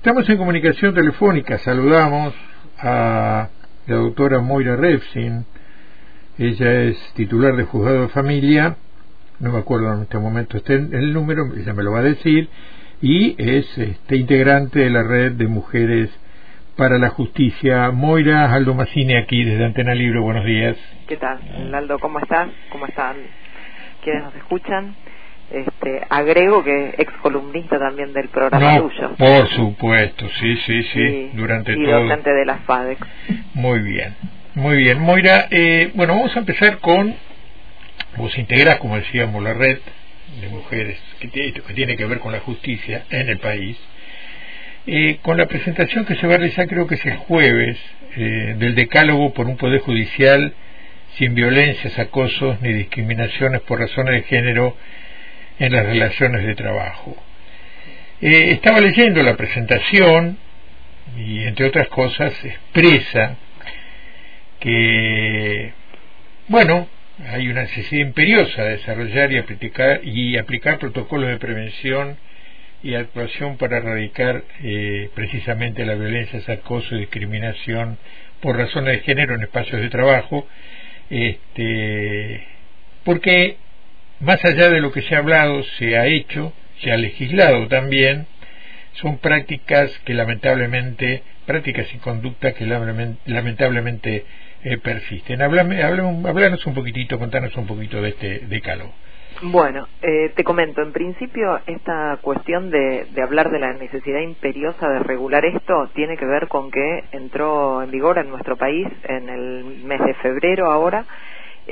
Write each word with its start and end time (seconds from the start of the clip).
Estamos 0.00 0.26
en 0.30 0.38
comunicación 0.38 0.94
telefónica. 0.94 1.58
Saludamos 1.58 2.32
a 2.78 3.50
la 3.86 3.96
doctora 3.96 4.40
Moira 4.40 4.74
Refsin. 4.74 5.44
Ella 6.38 6.72
es 6.84 6.96
titular 7.12 7.54
de 7.54 7.64
juzgado 7.64 8.00
de 8.00 8.08
familia. 8.08 8.76
No 9.40 9.52
me 9.52 9.58
acuerdo 9.58 9.92
en 9.92 10.00
este 10.04 10.16
momento 10.16 10.56
este, 10.56 10.72
el 10.76 11.12
número, 11.12 11.42
ella 11.54 11.74
me 11.74 11.82
lo 11.82 11.92
va 11.92 11.98
a 11.98 12.04
decir. 12.04 12.48
Y 13.02 13.36
es 13.36 13.76
este, 13.76 14.16
integrante 14.16 14.78
de 14.78 14.88
la 14.88 15.02
red 15.02 15.32
de 15.32 15.48
mujeres 15.48 16.08
para 16.78 16.96
la 16.96 17.10
justicia. 17.10 17.90
Moira 17.90 18.50
Aldo 18.54 18.72
Massini 18.72 19.16
aquí 19.16 19.44
desde 19.44 19.66
Antena 19.66 19.94
Libre. 19.94 20.18
Buenos 20.20 20.46
días. 20.46 20.78
¿Qué 21.08 21.18
tal, 21.18 21.74
Aldo? 21.74 21.98
¿Cómo 21.98 22.20
estás? 22.20 22.48
¿Cómo 22.72 22.86
están 22.86 23.16
quienes 24.02 24.22
nos 24.22 24.34
escuchan? 24.34 24.96
Este, 25.50 26.00
agrego 26.08 26.62
que 26.62 26.94
ex 26.98 27.12
columnista 27.22 27.76
también 27.78 28.12
del 28.12 28.28
programa 28.28 28.76
no, 28.76 29.16
Por 29.16 29.48
supuesto, 29.48 30.28
sí, 30.38 30.56
sí, 30.64 30.82
sí, 30.92 31.30
durante 31.34 31.72
y 31.72 31.84
todo. 31.84 32.04
docente 32.04 32.30
de 32.30 32.44
la 32.44 32.58
FADEX. 32.58 33.00
Muy 33.54 33.80
bien, 33.80 34.14
muy 34.54 34.76
bien. 34.76 35.00
Moira, 35.00 35.48
eh, 35.50 35.90
bueno, 35.94 36.14
vamos 36.14 36.36
a 36.36 36.38
empezar 36.38 36.78
con, 36.78 37.16
vos 38.16 38.38
integrás, 38.38 38.76
como 38.76 38.96
decíamos, 38.96 39.42
la 39.42 39.54
red 39.54 39.78
de 40.40 40.48
mujeres 40.50 41.00
que, 41.18 41.28
que 41.28 41.74
tiene 41.74 41.96
que 41.96 42.04
ver 42.04 42.20
con 42.20 42.30
la 42.30 42.40
justicia 42.40 43.04
en 43.10 43.28
el 43.28 43.38
país. 43.38 43.76
Eh, 44.86 45.18
con 45.22 45.36
la 45.36 45.46
presentación 45.46 46.04
que 46.04 46.14
se 46.14 46.26
va 46.26 46.34
a 46.34 46.38
realizar, 46.38 46.66
creo 46.66 46.86
que 46.86 46.94
es 46.94 47.04
el 47.06 47.16
jueves, 47.16 47.76
eh, 48.16 48.54
del 48.58 48.74
decálogo 48.74 49.32
por 49.34 49.46
un 49.46 49.56
poder 49.56 49.80
judicial 49.80 50.54
sin 51.16 51.34
violencias, 51.34 51.98
acosos 51.98 52.60
ni 52.62 52.72
discriminaciones 52.72 53.60
por 53.62 53.80
razones 53.80 54.14
de 54.14 54.22
género 54.22 54.76
en 55.60 55.72
las 55.72 55.86
relaciones 55.86 56.44
de 56.44 56.54
trabajo. 56.54 57.14
Eh, 58.20 58.52
estaba 58.52 58.80
leyendo 58.80 59.22
la 59.22 59.36
presentación 59.36 60.38
y, 61.16 61.44
entre 61.44 61.66
otras 61.66 61.88
cosas, 61.88 62.32
expresa 62.44 63.36
que, 64.58 65.72
bueno, 66.48 66.88
hay 67.28 67.48
una 67.48 67.62
necesidad 67.62 68.06
imperiosa 68.06 68.64
de 68.64 68.70
desarrollar 68.78 69.32
y 69.32 69.38
aplicar, 69.38 70.00
y 70.02 70.38
aplicar 70.38 70.78
protocolos 70.78 71.28
de 71.28 71.36
prevención 71.36 72.16
y 72.82 72.94
actuación 72.94 73.58
para 73.58 73.76
erradicar 73.76 74.42
eh, 74.62 75.10
precisamente 75.14 75.84
la 75.84 75.94
violencia, 75.94 76.40
acoso 76.54 76.94
y 76.94 77.00
discriminación 77.00 77.98
por 78.40 78.56
razones 78.56 78.96
de 78.96 79.00
género 79.00 79.34
en 79.34 79.42
espacios 79.42 79.82
de 79.82 79.90
trabajo, 79.90 80.46
este, 81.10 82.46
porque 83.04 83.56
más 84.20 84.44
allá 84.44 84.68
de 84.70 84.80
lo 84.80 84.92
que 84.92 85.02
se 85.02 85.14
ha 85.14 85.18
hablado, 85.18 85.62
se 85.78 85.96
ha 85.96 86.06
hecho, 86.06 86.52
se 86.80 86.92
ha 86.92 86.96
legislado 86.96 87.68
también, 87.68 88.26
son 88.92 89.18
prácticas 89.18 89.90
que 90.04 90.14
lamentablemente, 90.14 91.22
prácticas 91.46 91.92
y 91.94 91.98
conductas 91.98 92.54
que 92.54 92.66
lamentablemente 92.66 94.24
eh, 94.62 94.78
persisten. 94.78 95.40
Háblanos 95.42 96.66
un 96.66 96.74
poquitito, 96.74 97.18
contanos 97.18 97.56
un 97.56 97.66
poquito 97.66 98.02
de 98.02 98.10
este 98.10 98.38
decálogo. 98.40 98.92
Bueno, 99.42 99.88
eh, 100.02 100.32
te 100.34 100.44
comento, 100.44 100.82
en 100.82 100.92
principio 100.92 101.60
esta 101.66 102.18
cuestión 102.20 102.70
de, 102.70 103.06
de, 103.14 103.22
hablar 103.22 103.50
de 103.50 103.58
la 103.58 103.72
necesidad 103.72 104.20
imperiosa 104.20 104.86
de 104.88 104.98
regular 104.98 105.44
esto 105.46 105.88
tiene 105.94 106.18
que 106.18 106.26
ver 106.26 106.48
con 106.48 106.70
que 106.70 107.04
entró 107.12 107.82
en 107.82 107.90
vigor 107.90 108.18
en 108.18 108.28
nuestro 108.28 108.56
país 108.56 108.86
en 109.04 109.28
el 109.30 109.64
mes 109.84 110.00
de 110.04 110.14
febrero 110.14 110.70
ahora 110.70 111.06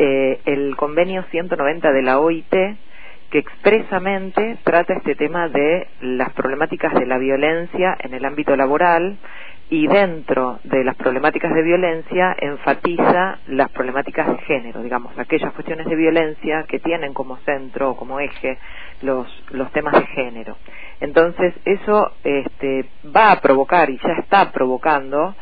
eh, 0.00 0.40
el 0.44 0.76
convenio 0.76 1.24
190 1.24 1.90
de 1.90 2.02
la 2.02 2.20
OIT 2.20 2.54
que 3.30 3.38
expresamente 3.38 4.58
trata 4.62 4.94
este 4.94 5.16
tema 5.16 5.48
de 5.48 5.88
las 6.00 6.32
problemáticas 6.34 6.94
de 6.94 7.04
la 7.04 7.18
violencia 7.18 7.96
en 7.98 8.14
el 8.14 8.24
ámbito 8.24 8.54
laboral 8.54 9.18
y 9.70 9.88
dentro 9.88 10.60
de 10.62 10.84
las 10.84 10.94
problemáticas 10.94 11.52
de 11.52 11.62
violencia 11.62 12.34
enfatiza 12.38 13.40
las 13.48 13.70
problemáticas 13.70 14.28
de 14.28 14.38
género, 14.38 14.82
digamos, 14.82 15.18
aquellas 15.18 15.52
cuestiones 15.52 15.86
de 15.86 15.96
violencia 15.96 16.64
que 16.68 16.78
tienen 16.78 17.12
como 17.12 17.36
centro 17.38 17.90
o 17.90 17.96
como 17.96 18.20
eje 18.20 18.56
los, 19.02 19.26
los 19.50 19.70
temas 19.72 19.94
de 19.94 20.06
género. 20.06 20.56
Entonces, 21.00 21.54
eso 21.64 22.12
este, 22.22 22.86
va 23.14 23.32
a 23.32 23.40
provocar 23.40 23.90
y 23.90 23.98
ya 23.98 24.14
está 24.20 24.52
provocando 24.52 25.34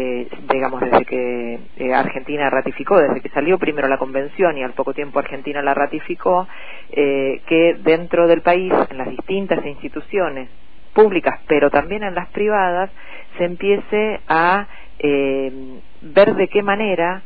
eh, 0.00 0.28
digamos, 0.52 0.80
desde 0.80 1.04
que 1.04 1.58
eh, 1.76 1.94
Argentina 1.94 2.48
ratificó, 2.48 2.98
desde 2.98 3.20
que 3.20 3.28
salió 3.28 3.58
primero 3.58 3.86
la 3.86 3.98
convención 3.98 4.56
y 4.56 4.62
al 4.62 4.72
poco 4.72 4.94
tiempo 4.94 5.18
Argentina 5.18 5.60
la 5.60 5.74
ratificó, 5.74 6.48
eh, 6.90 7.42
que 7.46 7.76
dentro 7.82 8.26
del 8.26 8.40
país, 8.40 8.72
en 8.88 8.96
las 8.96 9.10
distintas 9.10 9.64
instituciones 9.64 10.48
públicas, 10.94 11.38
pero 11.46 11.70
también 11.70 12.02
en 12.02 12.14
las 12.14 12.28
privadas, 12.28 12.90
se 13.36 13.44
empiece 13.44 14.20
a 14.26 14.66
ver 15.02 16.34
de 16.34 16.48
qué 16.48 16.62
manera 16.62 17.22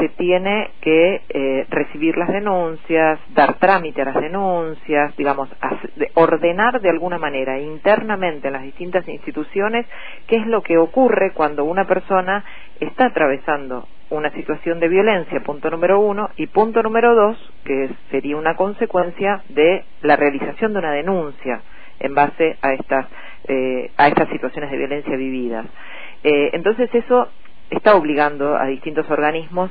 se 0.00 0.08
tiene 0.10 0.70
que 0.80 1.22
eh, 1.28 1.66
recibir 1.70 2.16
las 2.16 2.28
denuncias, 2.28 3.18
dar 3.34 3.54
trámite 3.54 4.02
a 4.02 4.06
las 4.06 4.14
denuncias, 4.20 5.16
digamos, 5.16 5.48
ordenar 6.14 6.80
de 6.80 6.90
alguna 6.90 7.18
manera 7.18 7.58
internamente 7.58 8.48
en 8.48 8.52
las 8.52 8.62
distintas 8.62 9.06
instituciones 9.08 9.86
qué 10.26 10.36
es 10.36 10.46
lo 10.46 10.62
que 10.62 10.78
ocurre 10.78 11.32
cuando 11.32 11.64
una 11.64 11.86
persona 11.86 12.44
está 12.80 13.06
atravesando 13.06 13.86
una 14.10 14.30
situación 14.30 14.80
de 14.80 14.88
violencia, 14.88 15.40
punto 15.40 15.70
número 15.70 16.00
uno, 16.00 16.30
y 16.36 16.46
punto 16.46 16.82
número 16.82 17.14
dos, 17.14 17.52
que 17.64 17.90
sería 18.10 18.36
una 18.36 18.54
consecuencia 18.54 19.42
de 19.48 19.84
la 20.02 20.16
realización 20.16 20.72
de 20.72 20.78
una 20.78 20.92
denuncia 20.92 21.62
en 22.00 22.14
base 22.14 22.56
a 22.60 22.74
estas, 22.74 23.06
eh, 23.48 23.90
a 23.96 24.08
estas 24.08 24.28
situaciones 24.28 24.70
de 24.70 24.76
violencia 24.76 25.16
vividas. 25.16 25.66
Eh, 26.22 26.50
entonces 26.52 26.90
eso 26.94 27.28
está 27.70 27.94
obligando 27.94 28.56
a 28.56 28.66
distintos 28.66 29.10
organismos. 29.10 29.70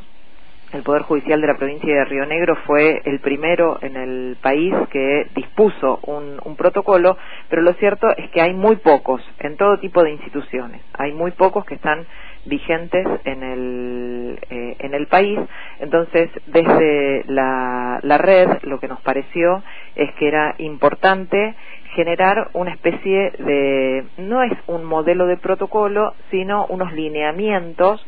El 0.74 0.82
Poder 0.82 1.04
Judicial 1.04 1.40
de 1.40 1.46
la 1.46 1.56
provincia 1.56 1.94
de 1.94 2.06
Río 2.06 2.26
Negro 2.26 2.56
fue 2.66 3.00
el 3.06 3.20
primero 3.20 3.78
en 3.84 3.96
el 3.96 4.38
país 4.42 4.74
que 4.90 5.28
dispuso 5.36 6.00
un, 6.08 6.34
protocolo, 6.58 7.16
pero 7.48 7.62
lo 7.62 7.74
cierto 7.74 8.08
es 8.18 8.30
que 8.32 8.42
hay 8.42 8.54
muy 8.54 8.78
pocos 8.78 9.22
en 9.40 9.56
todo 9.56 9.78
tipo 9.78 10.04
de 10.04 10.12
instituciones. 10.12 10.82
Hay 10.94 11.12
muy 11.12 11.30
pocos 11.32 11.64
que 11.66 11.76
están 11.76 12.08
vigentes 12.46 13.06
en 13.24 13.44
el, 13.44 14.40
eh, 14.50 14.76
en 14.80 14.94
el 14.96 15.06
país. 15.08 15.40
Entonces, 15.80 16.32
desde 16.48 17.24
la, 17.28 18.00
la 18.02 18.18
red, 18.18 18.64
lo 18.64 18.80
que 18.80 18.88
nos 18.88 19.02
pareció 19.02 19.62
es 19.96 20.12
que 20.16 20.28
era 20.28 20.56
importante 20.58 21.54
generar 21.96 22.50
una 22.54 22.72
especie 22.72 23.32
de, 23.38 24.06
no 24.18 24.42
es 24.42 24.54
un 24.66 24.84
modelo 24.86 25.28
de 25.28 25.38
protocolo, 25.38 26.14
sino 26.32 26.66
unos 26.68 26.92
lineamientos 26.94 28.04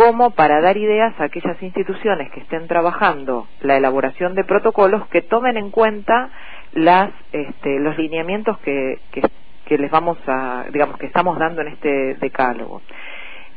como 0.00 0.30
para 0.30 0.62
dar 0.62 0.78
ideas 0.78 1.12
a 1.20 1.24
aquellas 1.24 1.62
instituciones 1.62 2.30
que 2.30 2.40
estén 2.40 2.66
trabajando 2.66 3.46
la 3.60 3.76
elaboración 3.76 4.34
de 4.34 4.44
protocolos 4.44 5.06
que 5.08 5.20
tomen 5.20 5.58
en 5.58 5.70
cuenta 5.70 6.30
las, 6.72 7.10
este, 7.32 7.78
los 7.80 7.98
lineamientos 7.98 8.58
que, 8.60 8.98
les 9.68 9.90
vamos 9.90 10.16
a, 10.26 10.64
digamos, 10.72 10.96
que 10.96 11.04
estamos 11.04 11.38
dando 11.38 11.60
en 11.60 11.68
este 11.68 12.14
decálogo. 12.14 12.80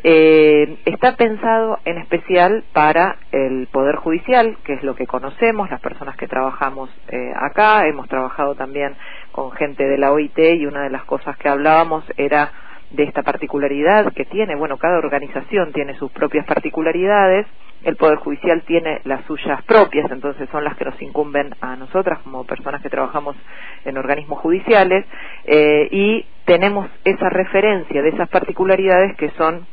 Eh, 0.03 0.79
está 0.83 1.15
pensado 1.15 1.79
en 1.85 1.97
especial 1.99 2.65
para 2.73 3.15
el 3.31 3.67
Poder 3.71 3.95
Judicial, 3.95 4.57
que 4.65 4.73
es 4.73 4.83
lo 4.83 4.95
que 4.95 5.07
conocemos, 5.07 5.71
las 5.71 5.79
personas 5.79 6.17
que 6.17 6.27
trabajamos 6.27 6.89
eh, 7.07 7.31
acá, 7.39 7.87
hemos 7.87 8.09
trabajado 8.09 8.55
también 8.55 8.97
con 9.31 9.53
gente 9.53 9.87
de 9.87 9.97
la 9.97 10.11
OIT 10.11 10.37
y 10.37 10.65
una 10.65 10.81
de 10.81 10.89
las 10.89 11.05
cosas 11.05 11.37
que 11.37 11.47
hablábamos 11.47 12.03
era 12.17 12.51
de 12.91 13.03
esta 13.03 13.23
particularidad 13.23 14.11
que 14.13 14.25
tiene, 14.25 14.55
bueno, 14.55 14.77
cada 14.77 14.97
organización 14.97 15.71
tiene 15.73 15.95
sus 15.95 16.11
propias 16.11 16.45
particularidades, 16.45 17.47
el 17.83 17.95
Poder 17.97 18.17
Judicial 18.19 18.61
tiene 18.61 19.01
las 19.03 19.25
suyas 19.25 19.61
propias, 19.63 20.09
entonces 20.11 20.47
son 20.51 20.63
las 20.63 20.77
que 20.77 20.85
nos 20.85 21.01
incumben 21.01 21.53
a 21.59 21.75
nosotras 21.75 22.19
como 22.19 22.45
personas 22.45 22.81
que 22.81 22.89
trabajamos 22.89 23.35
en 23.83 23.97
organismos 23.97 24.39
judiciales, 24.39 25.05
eh, 25.45 25.87
y 25.91 26.25
tenemos 26.45 26.89
esa 27.03 27.29
referencia 27.29 28.01
de 28.01 28.09
esas 28.09 28.29
particularidades 28.29 29.15
que 29.17 29.29
son 29.31 29.65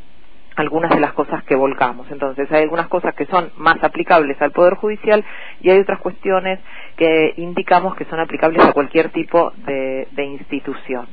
algunas 0.57 0.91
de 0.91 1.01
las 1.01 1.13
cosas 1.13 1.43
que 1.45 1.55
volcamos. 1.55 2.11
Entonces, 2.11 2.51
hay 2.53 2.63
algunas 2.63 2.89
cosas 2.89 3.15
que 3.15 3.27
son 3.27 3.51
más 3.57 3.83
aplicables 3.83 4.41
al 4.43 4.53
Poder 4.53 4.75
Judicial 4.75 5.25
y 5.61 5.71
hay 5.71 5.79
otras 5.79 6.01
cuestiones 6.01 6.61
que 6.97 7.35
indicamos 7.37 7.95
que 7.97 8.05
son 8.07 8.21
aplicables 8.21 8.65
a 8.65 8.73
cualquier 8.73 9.11
tipo 9.11 9.53
de, 9.65 10.07
institución. 10.17 11.07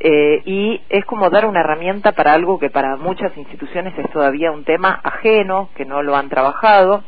Eh, 0.00 0.42
y 0.44 0.80
es 0.88 1.04
como 1.06 1.28
dar 1.28 1.44
una 1.44 1.60
herramienta 1.60 2.12
para 2.12 2.32
algo 2.32 2.58
que 2.58 2.70
para 2.70 2.96
muchas 2.96 3.36
instituciones 3.36 3.98
es 3.98 4.10
todavía 4.10 4.52
un 4.52 4.64
tema 4.64 5.00
ajeno, 5.02 5.70
que 5.74 5.84
no 5.84 6.02
lo 6.02 6.16
han 6.16 6.28
trabajado, 6.28 7.02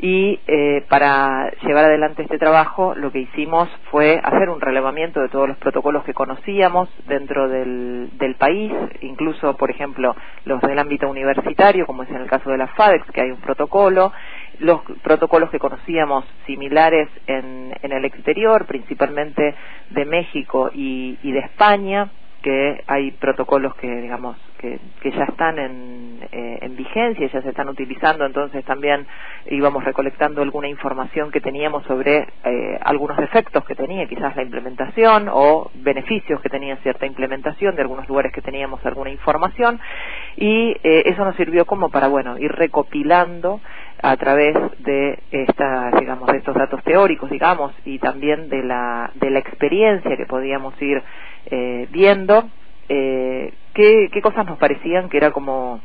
y 0.00 0.40
eh, 0.48 0.84
para 0.88 1.52
llevar 1.62 1.84
adelante 1.84 2.22
este 2.22 2.36
trabajo 2.36 2.92
lo 2.96 3.12
que 3.12 3.20
hicimos 3.20 3.68
fue 3.92 4.20
hacer 4.20 4.50
un 4.50 4.60
relevamiento 4.60 5.20
de 5.20 5.28
todos 5.28 5.46
los 5.46 5.56
protocolos 5.58 6.02
que 6.02 6.12
conocíamos 6.12 6.88
dentro 7.06 7.48
del, 7.48 8.10
del 8.18 8.34
país, 8.34 8.72
incluso, 9.00 9.56
por 9.56 9.70
ejemplo, 9.70 10.16
los 10.44 10.60
del 10.62 10.80
ámbito 10.80 11.08
universitario, 11.08 11.86
como 11.86 12.02
es 12.02 12.10
en 12.10 12.16
el 12.16 12.26
caso 12.26 12.50
de 12.50 12.58
la 12.58 12.66
FADEX, 12.66 13.08
que 13.12 13.20
hay 13.20 13.30
un 13.30 13.40
protocolo, 13.40 14.12
los 14.58 14.80
protocolos 15.04 15.50
que 15.50 15.60
conocíamos 15.60 16.24
similares 16.46 17.08
en, 17.28 17.72
en 17.80 17.92
el 17.92 18.04
exterior, 18.04 18.66
principalmente 18.66 19.54
de 19.90 20.04
México 20.04 20.70
y, 20.74 21.16
y 21.22 21.30
de 21.30 21.38
España, 21.38 22.10
que 22.42 22.82
hay 22.86 23.12
protocolos 23.12 23.74
que 23.76 23.88
digamos 23.88 24.36
que, 24.58 24.78
que 25.00 25.10
ya 25.12 25.24
están 25.24 25.58
en, 25.58 26.28
eh, 26.30 26.58
en 26.62 26.76
vigencia 26.76 27.28
ya 27.28 27.42
se 27.42 27.48
están 27.48 27.68
utilizando 27.68 28.26
entonces 28.26 28.64
también 28.64 29.06
íbamos 29.50 29.84
recolectando 29.84 30.42
alguna 30.42 30.68
información 30.68 31.30
que 31.30 31.40
teníamos 31.40 31.84
sobre 31.86 32.28
eh, 32.44 32.78
algunos 32.82 33.16
defectos 33.16 33.64
que 33.64 33.74
tenía 33.74 34.06
quizás 34.06 34.36
la 34.36 34.42
implementación 34.42 35.28
o 35.30 35.70
beneficios 35.74 36.40
que 36.40 36.48
tenía 36.48 36.76
cierta 36.76 37.06
implementación 37.06 37.74
de 37.74 37.82
algunos 37.82 38.08
lugares 38.08 38.32
que 38.32 38.42
teníamos 38.42 38.84
alguna 38.86 39.10
información. 39.10 39.80
Y 40.36 40.76
eh, 40.82 41.02
eso 41.06 41.24
nos 41.24 41.36
sirvió 41.36 41.64
como 41.64 41.90
para 41.90 42.08
bueno 42.08 42.38
ir 42.38 42.52
recopilando 42.52 43.60
a 44.02 44.16
través 44.16 44.56
de 44.80 45.18
esta, 45.30 45.92
digamos, 45.98 46.26
de 46.26 46.38
estos 46.38 46.56
datos 46.56 46.82
teóricos, 46.82 47.30
digamos, 47.30 47.72
y 47.84 48.00
también 48.00 48.48
de 48.48 48.64
la, 48.64 49.10
de 49.14 49.30
la 49.30 49.38
experiencia 49.38 50.16
que 50.16 50.26
podíamos 50.26 50.80
ir 50.82 51.00
eh, 51.46 51.86
viendo, 51.90 52.48
eh, 52.88 53.54
qué, 53.74 54.08
qué 54.12 54.20
cosas 54.20 54.44
nos 54.44 54.58
parecían 54.58 55.08
que 55.08 55.18
era 55.18 55.30
como, 55.30 55.80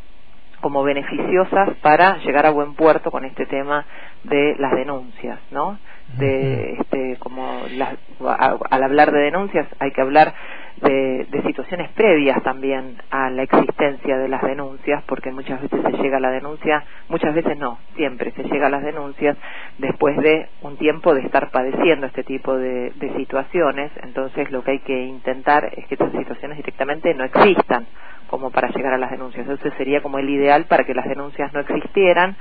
como 0.61 0.83
beneficiosas 0.83 1.75
para 1.81 2.17
llegar 2.17 2.47
a 2.47 2.51
buen 2.51 2.73
puerto 2.73 3.11
con 3.11 3.23
este 3.23 3.45
tema 3.45 3.85
de 4.23 4.55
las 4.57 4.71
denuncias, 4.73 5.39
¿no? 5.51 5.77
De, 6.17 6.77
este, 6.79 7.17
como 7.19 7.61
al 7.69 8.83
hablar 8.83 9.11
de 9.11 9.19
denuncias 9.19 9.67
hay 9.77 9.91
que 9.91 10.01
hablar 10.01 10.33
de, 10.81 11.27
situaciones 11.45 11.89
previas 11.91 12.43
también 12.43 12.97
a 13.09 13.29
la 13.29 13.43
existencia 13.43 14.17
de 14.17 14.27
las 14.27 14.41
denuncias, 14.41 15.03
porque 15.07 15.31
muchas 15.31 15.61
veces 15.61 15.79
se 15.81 16.01
llega 16.03 16.17
a 16.17 16.19
la 16.19 16.31
denuncia, 16.31 16.83
muchas 17.09 17.33
veces 17.33 17.57
no, 17.57 17.79
siempre 17.95 18.31
se 18.31 18.43
llega 18.43 18.67
a 18.67 18.69
las 18.69 18.83
denuncias 18.83 19.37
después 19.77 20.17
de 20.17 20.49
un 20.61 20.77
tiempo 20.77 21.13
de 21.13 21.21
estar 21.21 21.49
padeciendo 21.51 22.05
este 22.07 22.23
tipo 22.23 22.57
de, 22.57 22.91
situaciones, 23.15 23.91
entonces 24.03 24.51
lo 24.51 24.63
que 24.63 24.71
hay 24.71 24.79
que 24.79 25.05
intentar 25.05 25.71
es 25.75 25.87
que 25.87 25.95
estas 25.95 26.11
situaciones 26.11 26.57
directamente 26.57 27.13
no 27.13 27.23
existan 27.23 27.87
como 28.27 28.51
para 28.51 28.67
llegar 28.69 28.93
a 28.93 28.97
las 28.97 29.11
denuncias. 29.11 29.47
Ese 29.47 29.71
sería 29.77 30.01
como 30.01 30.19
el 30.19 30.29
ideal 30.29 30.65
para 30.65 30.83
que 30.83 30.93
las 30.93 31.07
denuncias 31.07 31.53
no 31.53 31.61
existieran 31.61 32.35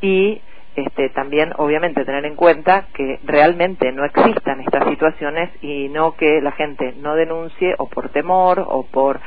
y 0.00 0.40
este, 0.86 1.08
también 1.10 1.52
obviamente 1.56 2.04
tener 2.04 2.24
en 2.24 2.36
cuenta 2.36 2.86
que 2.94 3.18
realmente 3.24 3.90
no 3.92 4.04
existan 4.04 4.60
estas 4.60 4.88
situaciones 4.88 5.50
y 5.62 5.88
no 5.88 6.12
que 6.12 6.40
la 6.40 6.52
gente 6.52 6.94
no 7.00 7.14
denuncie 7.14 7.74
o 7.78 7.88
por 7.88 8.10
temor 8.10 8.64
o 8.66 8.84
por 8.84 9.20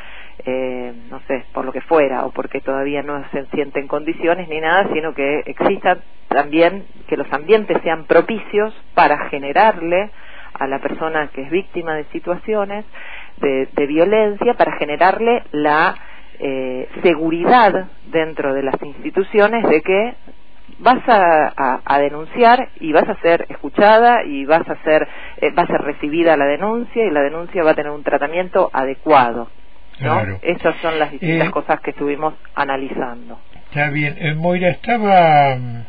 eh, 0.45 0.93
no 1.09 1.19
sé, 1.27 1.43
por 1.53 1.65
lo 1.65 1.71
que 1.71 1.81
fuera 1.81 2.25
o 2.25 2.31
porque 2.31 2.61
todavía 2.61 3.03
no 3.03 3.23
se 3.31 3.45
sienten 3.47 3.87
condiciones 3.87 4.47
ni 4.49 4.59
nada, 4.59 4.89
sino 4.93 5.13
que 5.13 5.43
existan 5.45 5.99
también 6.29 6.85
que 7.07 7.17
los 7.17 7.31
ambientes 7.31 7.77
sean 7.83 8.05
propicios 8.05 8.73
para 8.95 9.29
generarle 9.29 10.09
a 10.53 10.67
la 10.67 10.79
persona 10.79 11.27
que 11.33 11.41
es 11.43 11.51
víctima 11.51 11.95
de 11.95 12.05
situaciones 12.05 12.85
de, 13.37 13.85
violencia, 13.87 14.53
para 14.53 14.77
generarle 14.77 15.43
la 15.51 15.95
eh, 16.39 16.87
seguridad 17.03 17.87
dentro 18.11 18.53
de 18.53 18.63
las 18.63 18.81
instituciones 18.81 19.67
de 19.67 19.81
que 19.81 20.13
vas 20.81 21.01
a, 21.07 21.99
denunciar 21.99 22.69
y 22.79 22.91
vas 22.91 23.07
a 23.07 23.15
ser 23.21 23.45
escuchada 23.49 24.23
y 24.25 24.45
vas 24.45 24.67
a 24.67 24.75
ser 24.83 25.07
eh, 25.37 25.51
va 25.51 25.63
a 25.63 25.67
ser 25.67 25.81
recibida 25.81 26.35
la 26.35 26.45
denuncia 26.45 27.05
y 27.05 27.11
la 27.11 27.21
denuncia 27.21 27.63
va 27.63 27.71
a 27.71 27.75
tener 27.75 27.91
un 27.91 28.03
tratamiento 28.03 28.69
adecuado 28.73 29.49
¿no? 29.99 30.39
Esas 30.41 30.75
son 30.81 30.97
las 30.97 31.11
distintas 31.11 31.47
eh, 31.47 31.51
cosas 31.51 31.79
que 31.81 31.91
estuvimos 31.91 32.33
analizando. 32.55 33.39
Está 33.69 33.89
bien. 33.91 34.15
Eh, 34.17 34.33
Moira, 34.33 34.69
estaba 34.69 35.55
mm, 35.55 35.83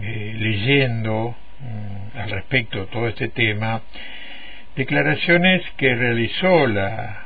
leyendo 0.00 1.34
mm, 1.58 2.18
al 2.18 2.30
respecto 2.30 2.80
de 2.80 2.86
todo 2.86 3.08
este 3.08 3.28
tema 3.28 3.82
declaraciones 4.76 5.62
que 5.76 5.94
realizó 5.94 6.66
la, 6.66 7.24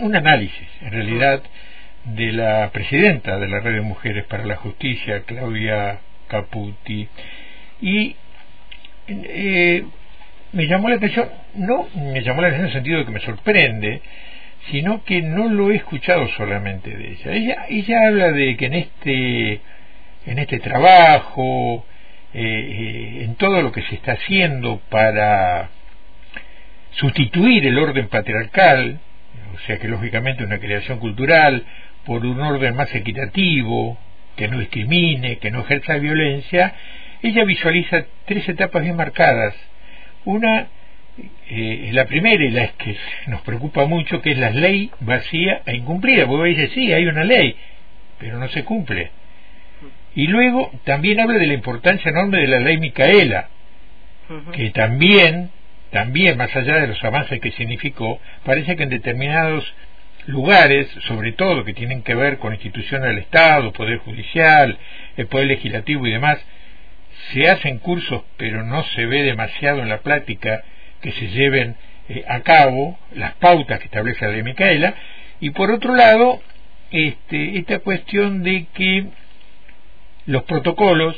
un 0.00 0.14
análisis, 0.14 0.68
en 0.82 0.90
realidad, 0.90 1.42
de 2.04 2.32
la 2.32 2.70
presidenta 2.72 3.38
de 3.38 3.48
la 3.48 3.60
Red 3.60 3.74
de 3.74 3.80
Mujeres 3.80 4.24
para 4.24 4.44
la 4.44 4.56
Justicia, 4.56 5.22
Claudia 5.26 6.00
Caputi, 6.28 7.08
y 7.80 8.16
eh, 9.08 9.84
me 10.52 10.66
llamó 10.66 10.88
la 10.88 10.96
atención, 10.96 11.28
no 11.54 11.88
me 11.94 12.22
llamó 12.22 12.42
la 12.42 12.48
atención 12.48 12.66
en 12.66 12.66
el 12.68 12.72
sentido 12.72 12.98
de 12.98 13.04
que 13.04 13.10
me 13.12 13.20
sorprende, 13.20 14.02
sino 14.70 15.04
que 15.04 15.22
no 15.22 15.48
lo 15.48 15.70
he 15.70 15.76
escuchado 15.76 16.28
solamente 16.36 16.90
de 16.90 17.12
ella. 17.12 17.32
Ella, 17.32 17.56
ella 17.68 18.08
habla 18.08 18.32
de 18.32 18.56
que 18.56 18.66
en 18.66 18.74
este, 18.74 19.60
en 20.26 20.38
este 20.38 20.58
trabajo, 20.60 21.84
eh, 22.34 22.42
eh, 22.42 23.24
en 23.24 23.34
todo 23.36 23.62
lo 23.62 23.72
que 23.72 23.82
se 23.82 23.94
está 23.94 24.12
haciendo 24.12 24.80
para 24.88 25.70
sustituir 26.92 27.66
el 27.66 27.78
orden 27.78 28.08
patriarcal, 28.08 29.00
o 29.54 29.58
sea 29.66 29.78
que 29.78 29.88
lógicamente 29.88 30.44
una 30.44 30.58
creación 30.58 30.98
cultural, 30.98 31.64
por 32.04 32.24
un 32.24 32.40
orden 32.40 32.74
más 32.76 32.94
equitativo, 32.94 33.98
que 34.36 34.48
no 34.48 34.58
discrimine, 34.58 35.38
que 35.38 35.50
no 35.50 35.60
ejerza 35.60 35.98
violencia, 35.98 36.74
ella 37.22 37.44
visualiza 37.44 38.06
tres 38.24 38.48
etapas 38.48 38.82
bien 38.82 38.96
marcadas. 38.96 39.54
Una, 40.24 40.68
eh, 41.48 41.90
la 41.92 42.06
primera 42.06 42.42
y 42.42 42.50
la 42.50 42.68
que 42.68 42.96
nos 43.26 43.42
preocupa 43.42 43.84
mucho, 43.84 44.22
que 44.22 44.32
es 44.32 44.38
la 44.38 44.50
ley 44.50 44.90
vacía 45.00 45.62
e 45.66 45.76
incumplida, 45.76 46.26
porque 46.26 46.50
dice, 46.50 46.68
sí, 46.68 46.92
hay 46.92 47.06
una 47.06 47.24
ley, 47.24 47.56
pero 48.18 48.38
no 48.38 48.48
se 48.48 48.64
cumple. 48.64 49.10
Y 50.14 50.26
luego 50.26 50.70
también 50.84 51.20
habla 51.20 51.38
de 51.38 51.46
la 51.46 51.54
importancia 51.54 52.10
enorme 52.10 52.38
de 52.38 52.48
la 52.48 52.60
ley 52.60 52.78
Micaela, 52.78 53.48
que 54.52 54.70
también, 54.70 55.50
también, 55.90 56.36
más 56.36 56.54
allá 56.54 56.76
de 56.80 56.86
los 56.88 57.02
avances 57.04 57.40
que 57.40 57.50
significó, 57.52 58.20
parece 58.44 58.76
que 58.76 58.84
en 58.84 58.90
determinados 58.90 59.74
lugares, 60.26 60.88
sobre 61.06 61.32
todo 61.32 61.64
que 61.64 61.74
tienen 61.74 62.02
que 62.02 62.14
ver 62.14 62.38
con 62.38 62.52
instituciones 62.52 63.08
del 63.08 63.18
Estado, 63.18 63.72
Poder 63.72 63.98
Judicial, 63.98 64.78
el 65.16 65.26
Poder 65.26 65.46
Legislativo 65.46 66.06
y 66.06 66.12
demás, 66.12 66.38
se 67.32 67.48
hacen 67.48 67.78
cursos, 67.78 68.22
pero 68.36 68.64
no 68.64 68.82
se 68.84 69.06
ve 69.06 69.22
demasiado 69.22 69.82
en 69.82 69.88
la 69.88 70.00
práctica 70.00 70.64
que 71.00 71.12
se 71.12 71.28
lleven 71.28 71.76
eh, 72.08 72.24
a 72.28 72.40
cabo 72.40 72.98
las 73.14 73.34
pautas 73.34 73.78
que 73.78 73.86
establece 73.86 74.24
la 74.24 74.32
ley 74.32 74.42
Micaela, 74.42 74.94
y 75.40 75.50
por 75.50 75.70
otro 75.70 75.94
lado, 75.94 76.40
este, 76.90 77.58
esta 77.58 77.78
cuestión 77.80 78.42
de 78.42 78.66
que 78.74 79.06
los 80.26 80.42
protocolos 80.44 81.16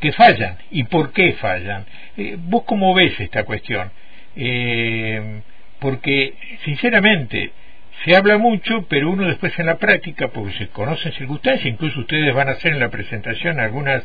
que 0.00 0.12
fallan, 0.12 0.58
y 0.70 0.84
por 0.84 1.12
qué 1.12 1.32
fallan. 1.34 1.86
Eh, 2.16 2.36
¿Vos 2.38 2.64
cómo 2.64 2.94
ves 2.94 3.18
esta 3.20 3.44
cuestión? 3.44 3.90
Eh, 4.36 5.42
porque 5.80 6.34
sinceramente 6.64 7.52
se 8.04 8.14
habla 8.14 8.38
mucho, 8.38 8.86
pero 8.88 9.10
uno 9.10 9.26
después 9.26 9.58
en 9.58 9.66
la 9.66 9.78
práctica, 9.78 10.28
porque 10.28 10.56
se 10.56 10.68
conocen 10.68 11.12
circunstancias, 11.12 11.66
incluso 11.66 12.00
ustedes 12.00 12.32
van 12.34 12.48
a 12.48 12.52
hacer 12.52 12.72
en 12.72 12.80
la 12.80 12.90
presentación 12.90 13.58
algunas, 13.58 14.04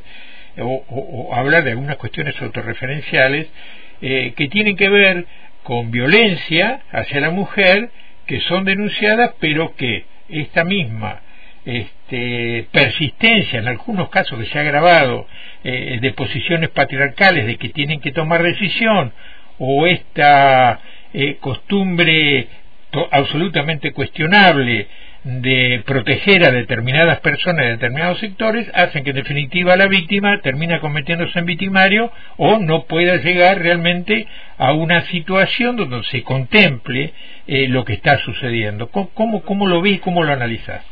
o, 0.57 1.33
hablar 1.33 1.63
de 1.63 1.71
algunas 1.71 1.97
cuestiones 1.97 2.39
autorreferenciales, 2.41 3.47
eh, 4.01 4.33
que 4.35 4.47
tienen 4.49 4.75
que 4.75 4.89
ver 4.89 5.25
con 5.63 5.91
violencia 5.91 6.81
hacia 6.91 7.21
la 7.21 7.29
mujer, 7.29 7.89
que 8.25 8.39
son 8.41 8.65
denunciadas, 8.65 9.33
pero 9.39 9.75
que 9.75 10.05
esta 10.29 10.63
misma 10.63 11.21
este, 11.65 12.67
persistencia, 12.71 13.59
en 13.59 13.67
algunos 13.67 14.09
casos 14.09 14.39
que 14.39 14.45
se 14.45 14.59
ha 14.59 14.63
grabado, 14.63 15.27
eh, 15.63 15.99
de 16.01 16.11
posiciones 16.13 16.69
patriarcales, 16.69 17.45
de 17.45 17.57
que 17.57 17.69
tienen 17.69 17.99
que 17.99 18.11
tomar 18.11 18.43
decisión, 18.43 19.13
o 19.59 19.85
esta 19.87 20.79
eh, 21.13 21.37
costumbre 21.39 22.47
absolutamente 23.11 23.91
cuestionable 23.91 24.87
de 25.23 25.81
proteger 25.85 26.43
a 26.43 26.51
determinadas 26.51 27.21
personas 27.21 27.65
de 27.65 27.71
determinados 27.71 28.19
sectores 28.19 28.69
hacen 28.73 29.03
que 29.03 29.11
en 29.11 29.15
definitiva 29.15 29.75
la 29.77 29.87
víctima 29.87 30.41
termina 30.41 30.81
convirtiéndose 30.81 31.39
en 31.39 31.45
victimario 31.45 32.11
o 32.37 32.59
no 32.59 32.83
pueda 32.83 33.15
llegar 33.17 33.59
realmente 33.59 34.27
a 34.57 34.73
una 34.73 35.01
situación 35.03 35.77
donde 35.77 36.03
se 36.03 36.23
contemple 36.23 37.13
eh, 37.47 37.67
lo 37.69 37.85
que 37.85 37.93
está 37.93 38.17
sucediendo. 38.17 38.89
¿Cómo, 38.89 39.41
cómo, 39.43 39.65
lo 39.65 39.81
ves 39.81 39.93
y 39.93 39.99
cómo 39.99 40.23
lo 40.23 40.33
analizas? 40.33 40.83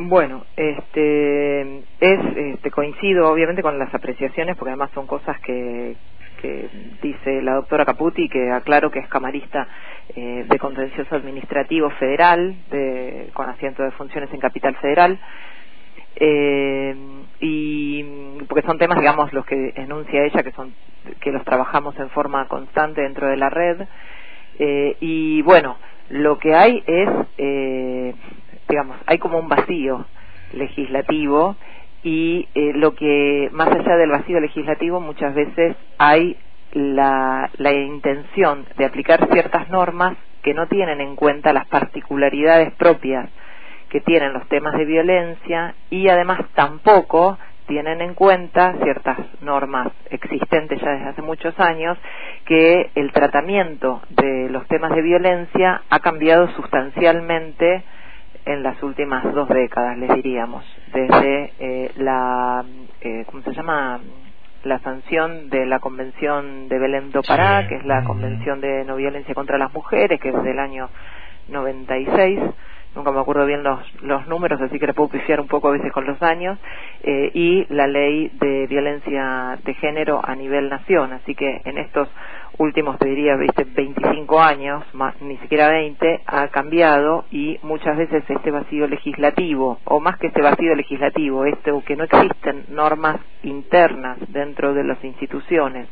Bueno, 0.00 0.44
este, 0.56 1.60
es, 2.00 2.20
este, 2.54 2.70
coincido 2.72 3.30
obviamente 3.30 3.62
con 3.62 3.78
las 3.78 3.94
apreciaciones 3.94 4.56
porque 4.56 4.70
además 4.70 4.90
son 4.94 5.06
cosas 5.06 5.40
que, 5.42 5.94
que 6.40 6.68
dice 7.02 7.42
la 7.42 7.54
doctora 7.54 7.84
Caputi, 7.84 8.28
que 8.28 8.50
aclaro 8.50 8.90
que 8.90 9.00
es 9.00 9.08
camarista 9.08 9.66
eh, 10.14 10.44
de 10.48 10.58
contencioso 10.58 11.14
administrativo 11.14 11.90
federal, 11.90 12.54
de, 12.70 13.30
con 13.34 13.48
asiento 13.48 13.82
de 13.82 13.90
funciones 13.92 14.32
en 14.32 14.40
Capital 14.40 14.76
Federal, 14.76 15.18
eh, 16.16 16.96
y 17.40 18.02
porque 18.48 18.66
son 18.66 18.78
temas, 18.78 18.98
digamos, 18.98 19.32
los 19.32 19.44
que 19.44 19.72
enuncia 19.76 20.24
ella, 20.24 20.42
que 20.42 20.52
son 20.52 20.74
que 21.20 21.30
los 21.30 21.44
trabajamos 21.44 21.96
en 21.98 22.10
forma 22.10 22.48
constante 22.48 23.02
dentro 23.02 23.28
de 23.28 23.36
la 23.36 23.50
red, 23.50 23.86
eh, 24.58 24.96
y 25.00 25.42
bueno, 25.42 25.76
lo 26.08 26.38
que 26.38 26.54
hay 26.54 26.82
es, 26.86 27.08
eh, 27.38 28.14
digamos, 28.68 28.96
hay 29.06 29.18
como 29.18 29.38
un 29.38 29.48
vacío 29.48 30.06
legislativo 30.52 31.56
y 32.06 32.48
eh, 32.54 32.70
lo 32.76 32.94
que 32.94 33.48
más 33.50 33.68
allá 33.68 33.96
del 33.96 34.10
vacío 34.10 34.38
legislativo 34.38 35.00
muchas 35.00 35.34
veces 35.34 35.74
hay 35.98 36.36
la, 36.72 37.50
la 37.56 37.72
intención 37.72 38.64
de 38.76 38.84
aplicar 38.84 39.28
ciertas 39.32 39.68
normas 39.70 40.16
que 40.40 40.54
no 40.54 40.68
tienen 40.68 41.00
en 41.00 41.16
cuenta 41.16 41.52
las 41.52 41.66
particularidades 41.66 42.72
propias 42.74 43.28
que 43.88 44.00
tienen 44.00 44.32
los 44.32 44.46
temas 44.46 44.74
de 44.74 44.84
violencia 44.84 45.74
y 45.90 46.08
además 46.08 46.42
tampoco 46.54 47.38
tienen 47.66 48.00
en 48.00 48.14
cuenta 48.14 48.74
ciertas 48.84 49.18
normas 49.40 49.88
existentes 50.08 50.80
ya 50.80 50.90
desde 50.92 51.08
hace 51.08 51.22
muchos 51.22 51.58
años 51.58 51.98
que 52.44 52.88
el 52.94 53.10
tratamiento 53.10 54.00
de 54.10 54.48
los 54.48 54.64
temas 54.68 54.92
de 54.94 55.02
violencia 55.02 55.82
ha 55.90 55.98
cambiado 55.98 56.46
sustancialmente 56.50 57.82
en 58.44 58.62
las 58.62 58.80
últimas 58.84 59.24
dos 59.34 59.48
décadas, 59.48 59.98
les 59.98 60.14
diríamos, 60.14 60.64
desde 60.96 61.52
eh, 61.58 61.92
la, 61.96 62.64
eh, 63.02 63.24
¿cómo 63.26 63.42
se 63.42 63.52
llama? 63.52 64.00
La 64.64 64.78
sanción 64.80 65.50
de 65.50 65.66
la 65.66 65.78
Convención 65.78 66.68
de 66.68 66.78
Belém 66.78 67.12
do 67.12 67.22
Pará, 67.22 67.68
que 67.68 67.76
es 67.76 67.84
la 67.84 68.02
Convención 68.02 68.60
de 68.60 68.84
No 68.84 68.96
Violencia 68.96 69.34
contra 69.34 69.58
las 69.58 69.72
Mujeres, 69.72 70.18
que 70.18 70.30
es 70.30 70.42
del 70.42 70.58
año 70.58 70.88
96, 71.48 72.40
nunca 72.96 73.12
me 73.12 73.20
acuerdo 73.20 73.46
bien 73.46 73.62
los, 73.62 74.26
números, 74.26 74.60
así 74.60 74.78
que 74.78 74.86
le 74.86 74.94
puedo 74.94 75.10
pifiar 75.10 75.40
un 75.40 75.46
poco 75.46 75.68
a 75.68 75.72
veces 75.72 75.92
con 75.92 76.06
los 76.06 76.20
años, 76.22 76.58
eh, 77.02 77.30
y 77.34 77.66
la 77.72 77.86
ley 77.86 78.30
de 78.40 78.66
violencia 78.66 79.58
de 79.62 79.74
género 79.74 80.20
a 80.24 80.34
nivel 80.34 80.68
nación. 80.68 81.12
Así 81.12 81.34
que 81.34 81.60
en 81.64 81.78
estos 81.78 82.08
últimos, 82.58 82.98
te 82.98 83.08
diría, 83.08 83.36
¿viste? 83.36 83.64
25 83.64 84.42
años, 84.42 84.82
más, 84.94 85.20
ni 85.20 85.36
siquiera 85.38 85.68
20, 85.68 86.22
ha 86.26 86.48
cambiado 86.48 87.26
y 87.30 87.58
muchas 87.62 87.96
veces 87.96 88.24
este 88.28 88.50
vacío 88.50 88.88
legislativo, 88.88 89.78
o 89.84 90.00
más 90.00 90.16
que 90.18 90.28
este 90.28 90.42
vacío 90.42 90.74
legislativo, 90.74 91.44
este 91.44 91.72
que 91.84 91.96
no 91.96 92.04
existen 92.04 92.64
normas 92.70 93.20
internas 93.42 94.18
dentro 94.28 94.72
de 94.72 94.84
las 94.84 95.02
instituciones 95.04 95.88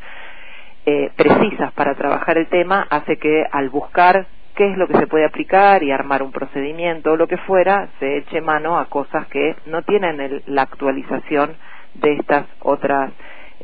eh, 0.86 1.10
precisas 1.16 1.72
para 1.72 1.94
trabajar 1.94 2.36
el 2.36 2.46
tema, 2.48 2.86
hace 2.90 3.16
que 3.16 3.44
al 3.50 3.70
buscar 3.70 4.26
qué 4.54 4.70
es 4.70 4.76
lo 4.76 4.86
que 4.86 4.98
se 4.98 5.06
puede 5.06 5.24
aplicar 5.24 5.82
y 5.82 5.90
armar 5.90 6.22
un 6.22 6.32
procedimiento 6.32 7.12
o 7.12 7.16
lo 7.16 7.26
que 7.26 7.36
fuera, 7.38 7.88
se 7.98 8.18
eche 8.18 8.40
mano 8.40 8.78
a 8.78 8.86
cosas 8.86 9.26
que 9.28 9.56
no 9.66 9.82
tienen 9.82 10.42
la 10.46 10.62
actualización 10.62 11.56
de 11.94 12.14
estas 12.14 12.46
otras 12.60 13.12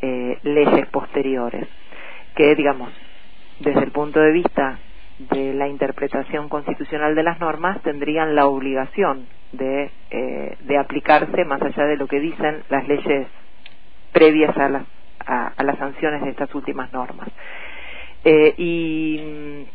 eh, 0.03 0.39
leyes 0.43 0.87
posteriores, 0.89 1.69
que 2.35 2.55
digamos, 2.55 2.91
desde 3.61 3.85
el 3.85 3.93
punto 3.93 4.21
de 4.21 4.33
vista 4.33 4.79
de 5.19 5.53
la 5.53 5.69
interpretación 5.69 6.49
constitucional 6.49 7.15
de 7.15 7.23
las 7.23 7.39
normas, 7.41 7.81
tendrían 7.83 8.35
la 8.35 8.47
obligación 8.47 9.27
de, 9.53 9.91
eh, 10.11 10.57
aplicarse 10.79 11.45
más 11.45 11.61
allá 11.61 11.85
de 11.85 11.97
lo 11.97 12.07
que 12.07 12.21
dicen 12.21 12.63
las 12.69 12.89
leyes 12.89 13.27
previas 14.13 14.57
a 14.57 14.69
las, 14.69 14.83
a, 15.27 15.63
las 15.63 15.79
sanciones 15.79 16.23
de 16.23 16.31
estas 16.31 16.55
últimas 16.55 16.93
normas. 16.93 17.29
Eh, 18.25 18.55
y 18.57 19.67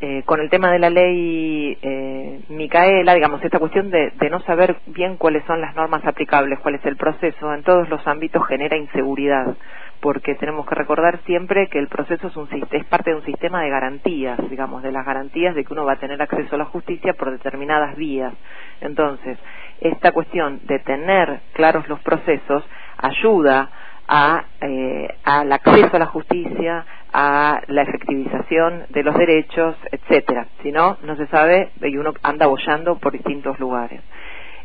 eh, 0.00 0.22
con 0.24 0.40
el 0.40 0.48
tema 0.48 0.70
de 0.70 0.78
la 0.78 0.90
ley 0.90 1.76
eh, 1.82 2.40
Micaela, 2.50 3.14
digamos, 3.14 3.42
esta 3.42 3.58
cuestión 3.58 3.90
de, 3.90 4.12
no 4.30 4.40
saber 4.42 4.76
bien 4.86 5.16
cuáles 5.16 5.44
son 5.44 5.60
las 5.60 5.74
normas 5.74 6.04
aplicables, 6.04 6.60
cuál 6.60 6.76
es 6.76 6.86
el 6.86 6.96
proceso, 6.96 7.52
en 7.52 7.64
todos 7.64 7.88
los 7.88 8.06
ámbitos 8.06 8.46
genera 8.46 8.76
inseguridad, 8.76 9.56
porque 10.00 10.36
tenemos 10.36 10.66
que 10.66 10.76
recordar 10.76 11.18
siempre 11.26 11.66
que 11.66 11.80
el 11.80 11.88
proceso 11.88 12.28
es, 12.28 12.36
un, 12.36 12.48
es 12.70 12.84
parte 12.84 13.10
de 13.10 13.16
un 13.16 13.24
sistema 13.24 13.62
de 13.62 13.70
garantías, 13.70 14.38
digamos, 14.48 14.84
de 14.84 14.92
las 14.92 15.04
garantías 15.04 15.56
de 15.56 15.64
que 15.64 15.72
uno 15.72 15.84
va 15.84 15.94
a 15.94 15.98
tener 15.98 16.22
acceso 16.22 16.54
a 16.54 16.58
la 16.58 16.66
justicia 16.66 17.14
por 17.14 17.32
determinadas 17.32 17.96
vías. 17.96 18.32
Entonces, 18.80 19.36
esta 19.80 20.12
cuestión 20.12 20.60
de 20.66 20.78
tener 20.78 21.40
claros 21.54 21.88
los 21.88 21.98
procesos 22.00 22.64
ayuda 22.98 23.68
a, 24.08 24.44
eh, 24.60 25.08
al 25.24 25.52
acceso 25.52 25.96
a 25.96 25.98
la 25.98 26.06
justicia, 26.06 26.86
a 27.20 27.62
la 27.66 27.82
efectivización 27.82 28.84
de 28.90 29.02
los 29.02 29.12
derechos, 29.18 29.74
etcétera. 29.90 30.46
Si 30.62 30.70
no, 30.70 30.98
no 31.02 31.16
se 31.16 31.26
sabe 31.26 31.70
y 31.82 31.96
uno 31.96 32.14
anda 32.22 32.46
bollando 32.46 32.96
por 32.98 33.12
distintos 33.12 33.58
lugares. 33.58 34.02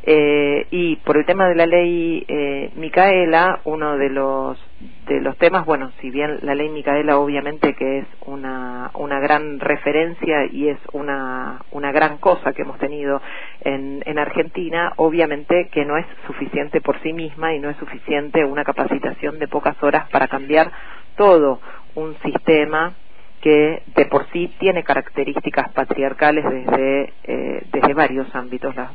Eh, 0.05 0.67
y 0.69 0.97
por 0.97 1.17
el 1.17 1.25
tema 1.25 1.47
de 1.47 1.55
la 1.55 1.65
ley 1.65 2.23
eh, 2.27 2.71
Micaela, 2.75 3.61
uno 3.63 3.97
de 3.97 4.09
los 4.09 4.59
de 5.07 5.19
los 5.21 5.37
temas, 5.37 5.65
bueno, 5.65 5.91
si 5.99 6.11
bien 6.11 6.39
la 6.43 6.53
ley 6.53 6.69
Micaela 6.69 7.17
obviamente 7.17 7.73
que 7.73 7.99
es 7.99 8.05
una, 8.25 8.91
una 8.93 9.19
gran 9.19 9.59
referencia 9.59 10.45
y 10.45 10.67
es 10.67 10.77
una, 10.91 11.61
una 11.71 11.91
gran 11.91 12.17
cosa 12.17 12.53
que 12.53 12.61
hemos 12.61 12.77
tenido 12.77 13.21
en, 13.61 14.03
en 14.05 14.19
Argentina, 14.19 14.93
obviamente 14.97 15.69
que 15.71 15.85
no 15.85 15.97
es 15.97 16.05
suficiente 16.27 16.81
por 16.81 17.01
sí 17.01 17.13
misma 17.13 17.55
y 17.55 17.59
no 17.59 17.69
es 17.69 17.77
suficiente 17.77 18.45
una 18.45 18.63
capacitación 18.63 19.39
de 19.39 19.47
pocas 19.47 19.81
horas 19.81 20.07
para 20.09 20.27
cambiar 20.27 20.71
todo 21.15 21.59
un 21.95 22.15
sistema 22.19 22.93
que 23.41 23.83
de 23.87 24.05
por 24.05 24.25
sí 24.31 24.53
tiene 24.59 24.83
características 24.83 25.71
patriarcales 25.73 26.45
desde, 26.45 27.13
eh, 27.23 27.63
desde 27.71 27.93
varios 27.93 28.33
ámbitos, 28.33 28.73
las, 28.75 28.91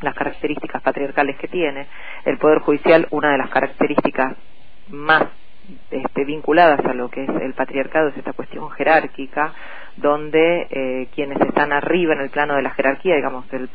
las 0.00 0.14
características 0.14 0.82
patriarcales 0.82 1.36
que 1.36 1.48
tiene. 1.48 1.86
El 2.24 2.38
Poder 2.38 2.58
Judicial, 2.58 3.06
una 3.10 3.30
de 3.30 3.38
las 3.38 3.48
características 3.50 4.36
más 4.88 5.24
este, 5.90 6.24
vinculadas 6.24 6.84
a 6.84 6.94
lo 6.94 7.08
que 7.10 7.22
es 7.22 7.28
el 7.28 7.54
patriarcado 7.54 8.08
es 8.08 8.16
esta 8.16 8.32
cuestión 8.32 8.68
jerárquica, 8.70 9.52
donde 10.00 10.66
eh, 10.70 11.08
quienes 11.14 11.40
están 11.40 11.72
arriba 11.72 12.14
en 12.14 12.20
el 12.20 12.30
plano 12.30 12.56
de 12.56 12.62
la 12.62 12.70
jerarquía, 12.70 13.16
digamos, 13.16 13.44
el 13.52 13.68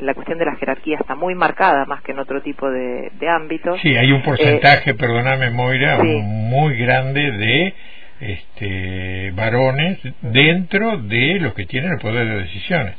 la, 0.00 0.14
cuestión 0.14 0.38
de 0.38 0.44
la 0.44 0.56
jerarquía 0.56 0.98
está 1.00 1.14
muy 1.14 1.34
marcada 1.34 1.84
más 1.86 2.02
que 2.02 2.12
en 2.12 2.18
otro 2.18 2.42
tipo 2.42 2.70
de, 2.70 3.10
de 3.18 3.28
ámbitos. 3.28 3.80
Sí, 3.80 3.96
hay 3.96 4.12
un 4.12 4.22
porcentaje, 4.22 4.90
eh, 4.90 4.94
perdóname 4.94 5.50
Moira, 5.50 5.98
muy 6.02 6.76
grande 6.76 7.32
de 7.32 7.74
este, 8.20 9.30
varones 9.32 9.98
dentro 10.22 10.98
de 10.98 11.38
los 11.40 11.54
que 11.54 11.66
tienen 11.66 11.92
el 11.92 11.98
poder 11.98 12.26
de 12.26 12.36
decisiones. 12.42 12.96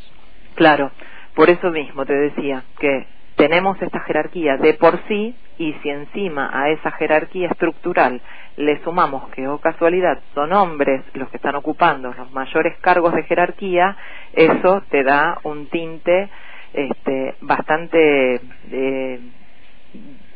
Claro, 0.55 0.91
por 1.35 1.49
eso 1.49 1.71
mismo 1.71 2.05
te 2.05 2.13
decía 2.13 2.63
que 2.79 3.05
tenemos 3.37 3.79
esta 3.81 3.99
jerarquía 4.01 4.57
de 4.57 4.73
por 4.73 4.99
sí 5.07 5.35
y 5.59 5.73
si 5.81 5.89
encima 5.89 6.49
a 6.51 6.69
esa 6.69 6.91
jerarquía 6.91 7.49
estructural 7.49 8.21
le 8.57 8.83
sumamos 8.83 9.29
que, 9.29 9.47
o 9.47 9.53
oh 9.53 9.57
casualidad, 9.59 10.19
son 10.33 10.51
hombres 10.51 11.03
los 11.13 11.29
que 11.29 11.37
están 11.37 11.55
ocupando 11.55 12.11
los 12.13 12.31
mayores 12.31 12.77
cargos 12.79 13.13
de 13.13 13.23
jerarquía, 13.23 13.95
eso 14.33 14.83
te 14.89 15.03
da 15.03 15.37
un 15.43 15.67
tinte 15.67 16.29
este, 16.73 17.35
bastante, 17.41 18.41
eh, 18.71 19.19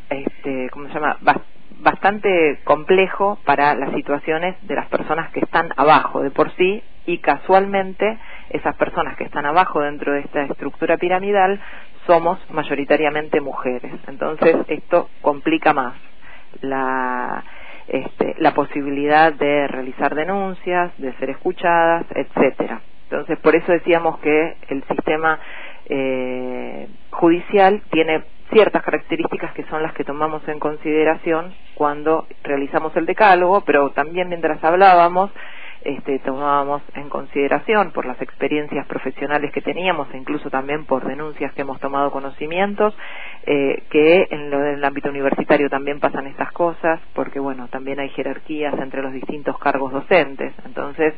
este, 0.10 0.70
¿cómo 0.70 0.88
se 0.88 0.94
llama? 0.94 1.18
bastante 1.80 2.60
complejo 2.64 3.40
para 3.44 3.74
las 3.74 3.92
situaciones 3.94 4.56
de 4.68 4.76
las 4.76 4.88
personas 4.88 5.32
que 5.32 5.40
están 5.40 5.70
abajo 5.76 6.22
de 6.22 6.30
por 6.30 6.52
sí 6.52 6.84
y 7.08 7.18
casualmente 7.18 8.20
esas 8.52 8.76
personas 8.76 9.18
que 9.18 9.24
están 9.24 9.46
abajo 9.46 9.82
dentro 9.82 10.14
de 10.14 10.20
esta 10.20 10.44
estructura 10.44 10.98
piramidal 10.98 11.60
somos 12.06 12.40
mayoritariamente 12.50 13.42
mujeres. 13.42 13.94
Entonces 14.08 14.56
esto 14.68 15.10
complica 15.22 15.74
más 15.74 15.94
la, 16.62 17.44
este, 17.88 18.36
la 18.40 18.54
posibilidad 18.54 19.34
de 19.34 19.68
realizar 19.68 20.16
denuncias, 20.16 20.92
de 20.98 21.14
ser 21.14 21.30
escuchadas, 21.32 22.06
etcétera. 22.12 22.82
Entonces 23.04 23.38
por 23.40 23.56
eso 23.56 23.72
decíamos 23.72 24.20
que 24.20 24.58
el 24.70 24.84
sistema 24.84 25.40
eh, 25.86 26.88
judicial 27.12 27.82
tiene 27.92 28.24
ciertas 28.52 28.84
características 28.84 29.54
que 29.54 29.64
son 29.66 29.82
las 29.82 29.94
que 29.94 30.04
tomamos 30.04 30.46
en 30.48 30.60
consideración 30.60 31.54
cuando 31.74 32.28
realizamos 32.44 32.96
el 32.98 33.06
decálogo, 33.06 33.62
pero 33.62 33.92
también 33.92 34.30
mientras 34.30 34.64
hablábamos 34.64 35.32
este, 35.84 36.20
tomábamos 36.20 36.82
en 36.96 37.10
consideración 37.10 37.92
por 37.92 38.06
las 38.06 38.22
experiencias 38.22 38.86
profesionales 38.88 39.52
que 39.52 39.62
teníamos 39.62 40.08
e 40.14 40.18
incluso 40.18 40.50
también 40.50 40.86
por 40.86 41.06
denuncias 41.06 41.54
que 41.54 41.62
hemos 41.62 41.80
tomado 41.80 42.12
conocimientos, 42.12 42.96
eh, 43.46 43.84
que 43.90 44.28
en 44.30 44.50
lo 44.52 44.60
del 44.60 44.84
ámbito 44.84 45.10
universitario 45.10 45.70
también 45.70 46.00
pasan 46.00 46.28
estas 46.28 46.52
cosas, 46.52 47.00
porque 47.14 47.40
bueno, 47.40 47.68
también 47.70 48.00
hay 48.00 48.10
jerarquías 48.10 48.74
entre 48.80 49.02
los 49.02 49.14
distintos 49.14 49.58
cargos 49.60 49.92
docentes. 49.92 50.54
Entonces, 50.66 51.14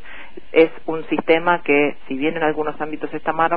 es 0.52 0.70
un 0.86 1.04
sistema 1.08 1.62
que, 1.62 1.96
si 2.08 2.16
bien 2.16 2.36
en 2.36 2.42
algunos 2.42 2.80
ámbitos 2.80 3.12
está 3.12 3.32
más, 3.32 3.50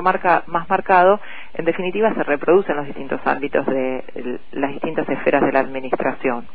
más 0.46 0.68
marcado, 0.68 1.20
en 1.54 1.64
definitiva 1.64 2.12
se 2.14 2.22
reproduce 2.22 2.70
en 2.72 2.78
los 2.78 2.86
distintos 2.86 3.20
ámbitos 3.24 3.64
de 3.66 4.38
las 4.52 4.72
distintas 4.72 5.08
esferas 5.08 5.42
de 5.42 5.52
la 5.52 5.60
administración. 5.60 6.46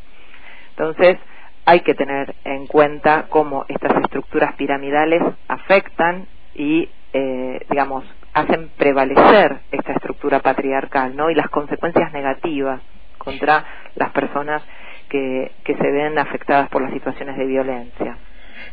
Entonces, 0.72 1.18
hay 1.66 1.82
que 1.82 1.94
tener 1.94 2.36
en 2.44 2.68
cuenta 2.68 3.26
cómo 3.30 3.66
estas 3.68 3.96
estructuras 4.04 4.56
piramidales 4.56 5.22
afectan 5.48 6.26
y, 6.56 6.90
eh, 7.14 7.66
digamos, 7.70 8.04
hacen 8.34 8.70
prevalecer 8.78 9.60
esta 9.72 9.94
estructura 9.94 10.40
patriarcal, 10.40 11.16
¿no? 11.16 11.30
Y 11.30 11.36
las 11.36 11.50
consecuencias 11.50 12.12
negativas 12.12 12.82
contra 13.18 13.64
las 13.96 14.12
personas 14.12 14.62
que, 15.10 15.52
se 15.66 15.92
ven 15.92 16.18
afectadas 16.18 16.70
por 16.70 16.82
las 16.82 16.92
situaciones 16.92 17.38
de 17.38 17.46
violencia. 17.46 18.18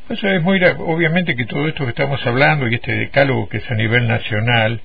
Eso 0.09 0.29
es 0.29 0.43
muy, 0.43 0.61
obviamente 0.79 1.37
que 1.37 1.45
todo 1.45 1.69
esto 1.69 1.85
que 1.85 1.91
estamos 1.91 2.25
hablando 2.27 2.67
y 2.67 2.75
este 2.75 2.93
decálogo 2.93 3.49
que 3.49 3.59
es 3.59 3.71
a 3.71 3.75
nivel 3.75 4.09
nacional, 4.09 4.81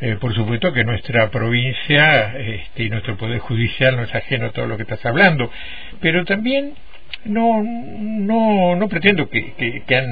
eh, 0.00 0.16
por 0.20 0.34
supuesto 0.34 0.72
que 0.72 0.84
nuestra 0.84 1.30
provincia 1.30 2.38
este, 2.38 2.84
y 2.84 2.90
nuestro 2.90 3.16
poder 3.16 3.40
judicial 3.40 3.96
no 3.96 4.04
es 4.04 4.14
ajeno 4.14 4.46
a 4.46 4.52
todo 4.52 4.66
lo 4.66 4.76
que 4.76 4.84
estás 4.84 5.04
hablando, 5.04 5.50
pero 6.00 6.24
también 6.24 6.74
No, 7.24 7.62
no, 7.62 8.76
no 8.76 8.88
pretendo 8.88 9.28
que, 9.28 9.52
que, 9.86 10.02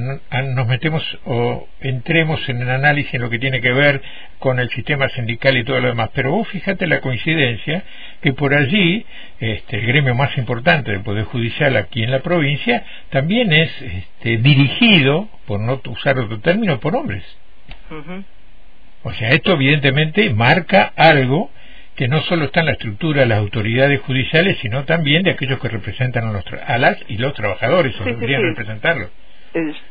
nos 0.55 0.67
metemos 0.67 1.03
o 1.25 1.67
entremos 1.81 2.47
en 2.51 2.61
el 2.61 2.69
análisis 2.69 3.15
en 3.15 3.23
lo 3.23 3.31
que 3.31 3.39
tiene 3.39 3.63
que 3.63 3.73
ver 3.73 4.03
con 4.39 4.59
el 4.59 4.69
sistema 4.71 5.09
sindical 5.09 5.57
y 5.57 5.65
todo 5.65 5.81
lo 5.81 5.89
demás, 5.89 6.11
pero 6.15 6.33
vos 6.33 6.47
fíjate 6.49 6.87
la 6.87 7.01
coincidencia 7.01 7.83
que 8.21 8.35
por 8.35 8.55
allí 8.55 9.07
este, 9.41 9.79
el 9.79 9.87
gremio 9.87 10.15
más 10.15 10.37
importante 10.37 10.91
del 10.91 11.01
Poder 11.01 11.25
Judicial 11.25 11.77
aquí 11.77 12.03
en 12.03 12.11
la 12.11 12.21
provincia 12.21 12.85
también 13.09 13.53
es 13.53 13.71
este, 13.81 14.37
dirigido, 14.37 15.29
por 15.47 15.61
no 15.61 15.81
usar 15.87 16.19
otro 16.19 16.41
término, 16.41 16.79
por 16.79 16.95
hombres. 16.95 17.25
O 19.03 19.13
sea, 19.15 19.31
esto 19.31 19.53
evidentemente 19.53 20.29
marca 20.35 20.93
algo 20.95 21.51
que 21.99 22.07
no 22.07 22.21
solo 22.21 22.45
está 22.45 22.61
en 22.61 22.67
la 22.67 22.73
estructura 22.73 23.23
de 23.23 23.27
las 23.27 23.41
autoridades 23.41 24.01
judiciales, 24.03 24.57
sino 24.63 24.85
también 24.85 25.25
de 25.25 25.33
aquellos 25.33 25.59
que 25.59 25.69
representan 25.69 26.29
a, 26.29 26.33
los, 26.33 26.45
a 26.65 26.79
las 26.79 26.97
y 27.09 27.19
los 27.19 27.35
trabajadores, 27.35 28.01
o 28.01 28.05
deberían 28.05 28.41
representarlos. 28.41 29.11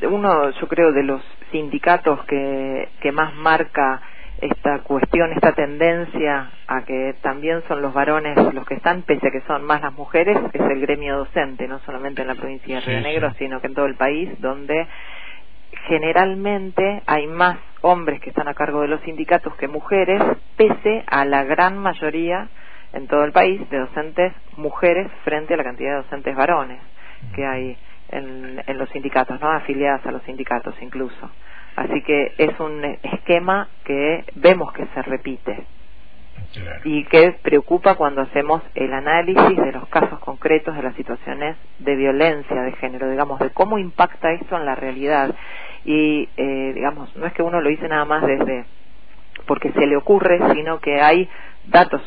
uno, 0.03 0.51
yo 0.51 0.67
creo, 0.69 0.93
de 0.93 1.03
los 1.03 1.21
sindicatos 1.51 2.23
que, 2.23 2.87
que 3.01 3.11
más 3.11 3.35
marca 3.35 4.01
esta 4.39 4.79
cuestión, 4.83 5.33
esta 5.33 5.51
tendencia 5.51 6.49
a 6.65 6.85
que 6.85 7.15
también 7.21 7.61
son 7.67 7.81
los 7.81 7.93
varones 7.93 8.37
los 8.53 8.65
que 8.65 8.75
están, 8.75 9.01
pese 9.01 9.27
a 9.27 9.31
que 9.31 9.41
son 9.45 9.65
más 9.65 9.81
las 9.81 9.91
mujeres, 9.91 10.37
es 10.53 10.61
el 10.61 10.79
gremio 10.79 11.17
docente, 11.17 11.67
no 11.67 11.79
solamente 11.79 12.21
en 12.21 12.29
la 12.29 12.35
provincia 12.35 12.75
de 12.79 12.85
Río 12.85 13.01
Negro, 13.01 13.33
sino 13.37 13.59
que 13.59 13.67
en 13.67 13.73
todo 13.73 13.85
el 13.85 13.95
país, 13.95 14.29
donde 14.39 14.87
generalmente 15.89 17.01
hay 17.05 17.27
más 17.27 17.57
hombres 17.87 18.19
que 18.19 18.29
están 18.29 18.47
a 18.47 18.53
cargo 18.53 18.81
de 18.81 18.87
los 18.87 19.01
sindicatos 19.01 19.55
que 19.55 19.67
mujeres, 19.67 20.21
pese 20.55 21.03
a 21.07 21.25
la 21.25 21.43
gran 21.43 21.77
mayoría 21.77 22.49
en 22.93 23.07
todo 23.07 23.23
el 23.23 23.31
país 23.31 23.69
de 23.69 23.79
docentes 23.79 24.33
mujeres 24.57 25.09
frente 25.23 25.53
a 25.53 25.57
la 25.57 25.63
cantidad 25.63 25.91
de 25.91 26.03
docentes 26.03 26.35
varones 26.35 26.79
que 27.33 27.45
hay 27.45 27.77
en, 28.09 28.77
los 28.77 28.89
sindicatos, 28.89 29.39
¿no? 29.41 29.51
afiliadas 29.51 30.05
a 30.05 30.11
los 30.11 30.21
sindicatos 30.23 30.75
incluso. 30.81 31.29
Así 31.75 32.01
que 32.01 32.33
es 32.37 32.59
un 32.59 32.83
esquema 33.03 33.69
que 33.83 34.25
vemos 34.35 34.73
que 34.73 34.85
se 34.87 35.01
repite 35.03 35.65
y 36.83 37.03
que 37.05 37.33
preocupa 37.41 37.95
cuando 37.95 38.21
hacemos 38.21 38.61
el 38.75 38.93
análisis 38.93 39.57
de 39.57 39.71
los 39.71 39.87
casos 39.89 40.19
concretos 40.19 40.75
de 40.75 40.83
las 40.83 40.95
situaciones 40.95 41.55
de 41.79 41.95
violencia 41.95 42.61
de 42.61 42.71
género, 42.73 43.09
digamos, 43.09 43.39
de 43.39 43.49
cómo 43.51 43.77
impacta 43.77 44.31
esto 44.31 44.57
en 44.57 44.65
la 44.65 44.75
realidad 44.75 45.35
y 45.87 46.29
eh, 46.37 46.73
digamos 46.75 47.15
no 47.15 47.25
es 47.25 47.33
que 47.33 47.41
uno 47.41 47.59
lo 47.61 47.69
dice 47.69 47.87
nada 47.87 48.05
más 48.05 48.23
desde 48.27 48.65
porque 49.47 49.71
se 49.71 49.87
le 49.87 49.97
ocurre 49.97 50.39
sino 50.53 50.79
que 50.79 51.01
hay 51.01 51.27
datos 51.65 52.01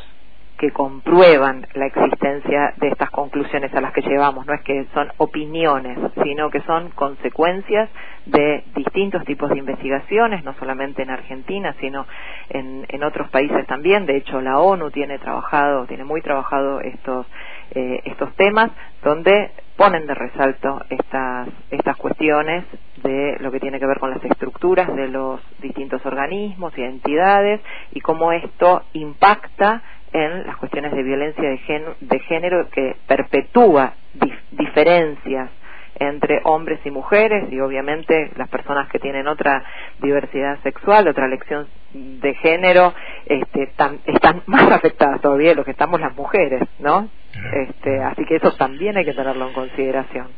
que 0.60 0.72
comprueban 0.72 1.66
la 1.72 1.87
existencia 1.87 2.75
de 2.76 2.88
estas 2.88 3.08
conclusiones 3.08 3.72
a 3.75 3.80
las 3.80 3.94
que 3.94 4.02
llevamos. 4.02 4.44
No 4.44 4.52
es 4.52 4.60
que 4.60 4.84
son 4.92 5.10
opiniones, 5.16 5.99
sino 6.22 6.50
que 6.50 6.60
son 6.60 6.90
consecuencias 6.90 7.88
de 8.26 8.62
distintos 8.75 9.25
tipos 9.25 9.49
de 9.49 9.58
investigaciones, 9.58 10.44
no 10.44 10.52
solamente 10.58 11.02
en 11.02 11.08
Argentina, 11.08 11.75
sino 11.80 12.06
en, 12.50 13.02
otros 13.02 13.30
países 13.30 13.66
también. 13.68 14.04
De 14.04 14.18
hecho, 14.18 14.42
la 14.42 14.58
ONU 14.58 14.90
tiene 14.90 15.18
trabajado, 15.18 15.87
tiene 15.87 16.04
muy 16.04 16.20
trabajado 16.20 16.82
estos, 16.82 17.26
eh, 17.70 18.02
estos 18.04 18.30
temas, 18.37 18.70
donde 19.02 19.52
ponen 19.80 20.06
de 20.06 20.12
resalto 20.12 20.82
estas, 20.90 21.49
estas 21.70 21.96
cuestiones 21.96 22.66
de 23.02 23.38
lo 23.40 23.50
que 23.50 23.60
tiene 23.60 23.80
que 23.80 23.87
ver 23.87 23.99
con 23.99 24.10
las 24.10 24.22
estructuras 24.22 24.94
de 24.94 25.08
los 25.08 25.40
distintos 25.58 26.04
organismos 26.04 26.76
y 26.76 26.82
entidades 26.82 27.62
y 27.92 28.02
cómo 28.02 28.30
esto 28.30 28.82
impacta 28.92 29.80
en 30.12 30.46
las 30.46 30.58
cuestiones 30.58 30.92
de 30.92 31.02
violencia 31.02 31.49
de, 31.49 32.18
género, 32.18 32.68
que 32.68 32.94
perpetúa 33.06 33.94
diferencias 34.50 35.49
entre 35.99 36.42
hombres 36.44 36.80
y 36.84 36.90
mujeres 36.90 37.50
y 37.50 37.58
obviamente 37.60 38.32
las 38.37 38.50
personas 38.50 38.87
que 38.90 38.99
tienen 38.99 39.28
otra 39.28 39.64
diversidad 40.02 40.58
sexual, 40.62 41.08
otra 41.08 41.25
elección 41.25 41.68
de 41.94 42.34
género, 42.34 42.92
este, 43.25 43.62
están 43.62 44.42
más 44.46 44.70
afectadas 44.72 45.22
todavía 45.22 45.50
de 45.50 45.54
lo 45.54 45.64
que 45.64 45.70
estamos 45.70 46.02
las 46.02 46.14
mujeres, 46.14 46.68
¿no? 46.80 47.08
Este, 47.34 48.02
así 48.02 48.25
que 48.25 48.36
eso 48.36 48.52
también 48.52 48.97
hay 48.97 49.04
que 49.04 49.14
tenerlo 49.14 49.49
en 49.49 49.54
consideración. 49.54 50.28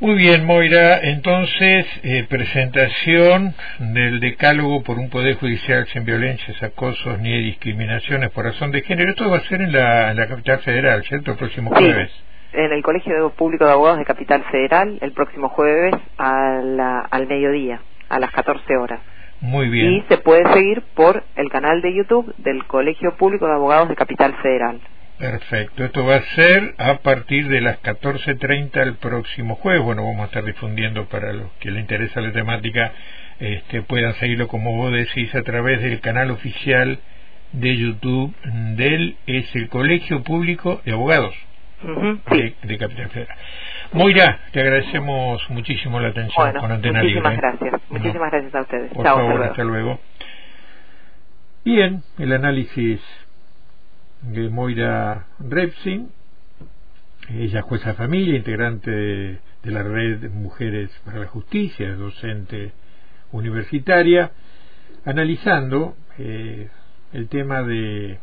Muy 0.00 0.16
bien, 0.16 0.44
Moira. 0.44 0.98
Entonces, 1.02 1.86
eh, 2.02 2.26
presentación 2.28 3.54
del 3.78 4.18
decálogo 4.18 4.82
por 4.82 4.98
un 4.98 5.08
Poder 5.08 5.36
Judicial 5.36 5.86
sin 5.92 6.04
violencias, 6.04 6.60
acosos 6.62 7.20
ni 7.20 7.30
discriminaciones 7.44 8.30
por 8.30 8.44
razón 8.44 8.72
de 8.72 8.82
género. 8.82 9.10
Esto 9.10 9.30
va 9.30 9.36
a 9.36 9.40
ser 9.42 9.62
en 9.62 9.72
la, 9.72 10.26
capital 10.28 10.58
federal, 10.60 11.04
¿cierto? 11.04 11.30
El 11.32 11.38
próximo 11.38 11.70
jueves. 11.70 12.10
en 12.52 12.72
el 12.72 12.82
Colegio 12.82 13.30
Público 13.30 13.64
de 13.64 13.72
Abogados 13.72 13.98
de 13.98 14.04
Capital 14.04 14.44
Federal, 14.50 14.98
el 15.00 15.12
próximo 15.12 15.48
jueves 15.48 15.94
al 16.18 17.26
mediodía, 17.28 17.80
a 18.08 18.18
las 18.18 18.32
14 18.32 18.76
horas. 18.76 19.00
Muy 19.40 19.68
bien. 19.68 19.92
Y 19.92 20.02
se 20.08 20.18
puede 20.18 20.50
seguir 20.54 20.82
por 20.94 21.22
el 21.36 21.50
canal 21.50 21.82
de 21.82 21.94
YouTube 21.94 22.34
del 22.38 22.64
Colegio 22.64 23.14
Público 23.16 23.46
de 23.46 23.52
Abogados 23.52 23.88
de 23.88 23.94
Capital 23.94 24.34
Federal. 24.42 24.80
Perfecto, 25.24 25.86
esto 25.86 26.04
va 26.04 26.16
a 26.16 26.22
ser 26.34 26.74
a 26.76 26.98
partir 26.98 27.48
de 27.48 27.62
las 27.62 27.82
14.30 27.82 28.76
el 28.82 28.96
próximo 28.96 29.54
jueves. 29.54 29.80
Bueno, 29.82 30.04
vamos 30.04 30.20
a 30.20 30.24
estar 30.26 30.44
difundiendo 30.44 31.06
para 31.06 31.32
los 31.32 31.50
que 31.60 31.70
les 31.70 31.80
interesa 31.80 32.20
la 32.20 32.30
temática, 32.30 32.92
este, 33.40 33.80
puedan 33.80 34.12
seguirlo 34.16 34.48
como 34.48 34.76
vos 34.76 34.92
decís 34.92 35.34
a 35.34 35.42
través 35.42 35.80
del 35.80 36.00
canal 36.00 36.30
oficial 36.30 36.98
de 37.52 37.74
YouTube 37.74 38.34
del 38.76 39.16
es 39.26 39.56
el 39.56 39.70
Colegio 39.70 40.22
Público 40.22 40.82
de 40.84 40.92
Abogados 40.92 41.34
de, 42.62 42.78
Capital 42.78 43.08
Federal. 43.08 43.38
Moira, 43.92 44.40
te 44.52 44.60
agradecemos 44.60 45.48
muchísimo 45.48 46.00
la 46.00 46.08
atención 46.08 46.52
con 46.52 46.70
Antena 46.70 47.02
muchísimas 47.02 47.36
Gracias. 47.38 47.80
Muchísimas 47.88 48.30
gracias 48.30 48.54
a 48.54 48.60
ustedes. 48.60 48.92
Por 48.92 49.04
favor, 49.04 49.42
hasta 49.42 49.64
luego. 49.64 50.00
Bien, 51.64 52.02
el 52.18 52.32
análisis 52.34 53.00
de 54.30 54.48
Moira 54.48 55.26
Repsin, 55.38 56.08
ella 57.28 57.62
jueza 57.62 57.90
de 57.90 57.94
familia, 57.94 58.36
integrante 58.36 58.90
de, 58.90 59.40
la 59.64 59.82
red 59.82 60.30
Mujeres 60.30 60.90
para 61.04 61.20
la 61.20 61.26
Justicia, 61.26 61.94
docente 61.94 62.72
universitaria, 63.32 64.32
analizando 65.04 65.96
eh, 66.18 66.68
el 67.12 67.28
tema 67.28 67.62
de 67.62 68.18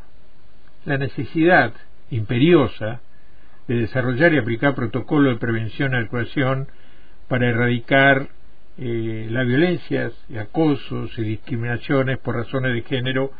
la 0.86 0.98
necesidad 0.98 1.74
imperiosa 2.10 3.02
de 3.68 3.76
desarrollar 3.76 4.34
y 4.34 4.40
aplicar 4.40 4.76
protocolos 4.76 5.36
de 5.36 5.40
prevención 5.40 5.94
y 5.94 5.98
actuación 5.98 6.68
para 7.28 7.48
erradicar 7.48 8.28
eh, 8.78 9.28
las 9.30 9.46
violencias, 9.46 10.14
y 10.30 10.38
acosos 10.38 11.18
y 11.18 11.24
discriminaciones 11.24 12.18
por 12.20 12.36
razones 12.36 12.74
de 12.74 12.82
género 12.82 13.32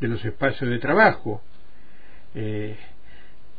de 0.00 0.08
los 0.08 0.24
espacios 0.24 0.70
de 0.70 0.78
trabajo, 0.78 1.42
eh, 2.34 2.76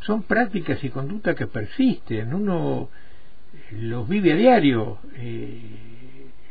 son 0.01 0.23
prácticas 0.23 0.83
y 0.83 0.89
conductas 0.89 1.35
que 1.35 1.47
persisten, 1.47 2.33
uno 2.33 2.89
los 3.71 4.07
vive 4.07 4.33
a 4.33 4.35
diario, 4.35 4.99
eh, 5.15 5.59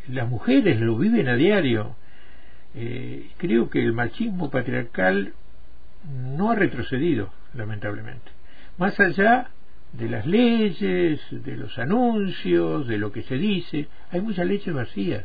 las 0.09 0.29
mujeres 0.29 0.81
lo 0.81 0.97
viven 0.97 1.29
a 1.29 1.37
diario. 1.37 1.97
Eh, 2.75 3.31
creo 3.37 3.71
que 3.71 3.85
el 3.85 3.93
machismo 3.93 4.51
patriarcal 4.51 5.35
no 6.37 6.51
ha 6.51 6.57
retrocedido, 6.57 7.31
lamentablemente. 7.55 8.33
Más 8.79 8.99
allá 8.99 9.51
de 9.93 10.09
las 10.09 10.27
leyes, 10.27 11.21
de 11.31 11.57
los 11.57 11.79
anuncios, 11.79 12.89
de 12.89 12.99
lo 12.99 13.13
que 13.13 13.23
se 13.23 13.37
dice, 13.37 13.87
hay 14.11 14.21
muchas 14.21 14.47
leyes 14.47 14.75
vacías. 14.75 15.25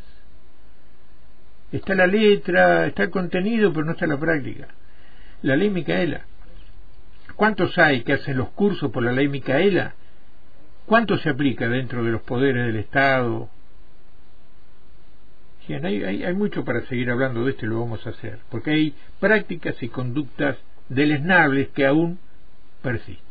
Está 1.72 1.96
la 1.96 2.06
letra, 2.06 2.86
está 2.86 3.04
el 3.04 3.10
contenido, 3.10 3.74
pero 3.74 3.86
no 3.86 3.94
está 3.94 4.06
la 4.06 4.20
práctica. 4.20 4.68
La 5.42 5.56
ley 5.56 5.70
Micaela 5.70 6.26
¿Cuántos 7.40 7.78
hay 7.78 8.02
que 8.02 8.12
hacen 8.12 8.36
los 8.36 8.50
cursos 8.50 8.92
por 8.92 9.02
la 9.02 9.14
ley 9.14 9.30
Micaela? 9.30 9.94
¿Cuánto 10.86 11.18
se 11.20 11.30
aplica 11.30 11.70
dentro 11.70 12.04
de 12.04 12.12
los 12.12 12.22
poderes 12.24 12.66
del 12.66 12.76
Estado? 12.76 13.48
hay, 15.70 16.04
hay, 16.04 16.34
mucho 16.34 16.66
para 16.66 16.82
seguir 16.88 17.10
hablando 17.10 17.46
de 17.46 17.52
esto 17.52 17.66
y 17.66 17.70
lo 17.70 17.80
vamos 17.80 18.06
a 18.06 18.10
hacer, 18.10 18.40
porque 18.52 18.72
hay 18.72 18.94
prácticas 19.22 19.82
y 19.82 19.88
conductas 19.88 20.58
deleznables 20.90 21.70
que 21.70 21.86
aún 21.86 22.20
persisten. 22.82 23.29